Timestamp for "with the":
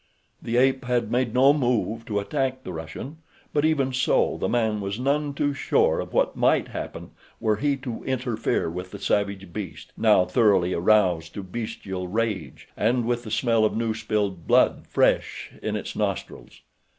8.67-8.97, 13.05-13.29